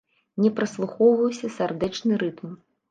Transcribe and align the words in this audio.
Не 0.45 0.51
праслухоўваўся 0.59 1.53
сардэчны 1.59 2.13
рытм. 2.25 2.61